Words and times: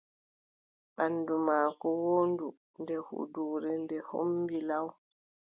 Banndu 0.95 1.35
maako 1.47 1.87
woondu, 2.03 2.47
nde 2.81 2.95
huuduure 3.05 3.71
ndee 3.83 4.03
hommbi 4.09 4.57
law. 4.69 4.87